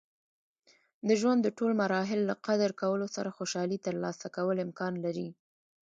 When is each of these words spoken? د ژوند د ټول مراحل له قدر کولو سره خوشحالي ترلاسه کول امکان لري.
د 1.07 1.09
ژوند 1.19 1.39
د 1.43 1.47
ټول 1.57 1.71
مراحل 1.81 2.19
له 2.29 2.35
قدر 2.47 2.69
کولو 2.81 3.07
سره 3.15 3.35
خوشحالي 3.37 3.77
ترلاسه 3.85 4.25
کول 4.35 4.57
امکان 4.65 4.93
لري. 5.05 5.29